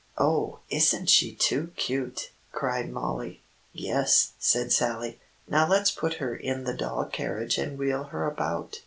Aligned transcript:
"Oh, 0.17 0.57
isn't 0.71 1.11
she 1.11 1.35
too 1.35 1.73
cute!" 1.75 2.31
cried 2.51 2.89
Mollie. 2.89 3.43
"Yes," 3.71 4.31
said 4.39 4.71
Sallie. 4.71 5.19
"Now 5.47 5.67
let's 5.69 5.91
put 5.91 6.15
her 6.15 6.35
in 6.35 6.63
the 6.63 6.73
doll 6.73 7.05
carriage 7.05 7.59
and 7.59 7.77
wheel 7.77 8.05
her 8.05 8.25
about." 8.25 8.79